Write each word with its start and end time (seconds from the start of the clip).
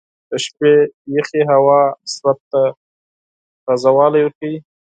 •د 0.29 0.31
شپې 0.45 0.73
یخې 1.17 1.41
هوا 1.51 1.81
بدن 2.21 2.37
ته 2.49 2.61
تازهوالی 3.65 4.21
ورکوي. 4.23 4.57